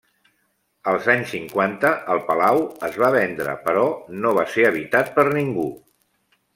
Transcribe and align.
Als 0.91 1.09
anys 1.13 1.33
cinquanta 1.33 1.91
el 2.15 2.23
palau 2.31 2.63
es 2.89 2.99
va 3.05 3.13
vendre 3.19 3.57
però 3.69 3.87
no 4.25 4.35
va 4.43 4.49
ser 4.57 4.69
habitat 4.75 5.17
per 5.21 5.31
ningú. 5.41 5.73